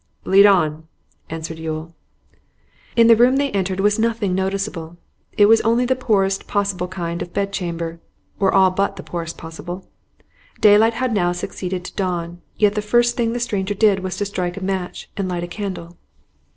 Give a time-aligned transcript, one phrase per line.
[0.25, 0.87] 'Lead on,'
[1.29, 1.93] answered Yule.
[2.95, 4.97] In the room they entered was nothing noticeable;
[5.37, 7.99] it was only the poorest possible kind of bed chamber,
[8.39, 9.87] or all but the poorest possible.
[10.59, 14.25] Daylight had now succeeded to dawn, yet the first thing the stranger did was to
[14.25, 15.95] strike a match and light a candle.